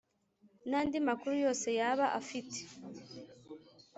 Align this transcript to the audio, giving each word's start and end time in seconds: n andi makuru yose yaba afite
n 0.69 0.71
andi 0.79 0.97
makuru 1.07 1.33
yose 1.45 1.67
yaba 1.79 2.05
afite 2.19 2.59